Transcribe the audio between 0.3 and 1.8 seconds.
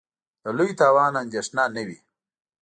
د لوی تاوان اندېښنه